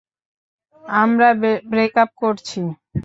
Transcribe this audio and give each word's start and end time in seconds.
আমরা 0.83 1.27
ব্রেকাপ 1.71 2.09
করছি! 2.21 2.59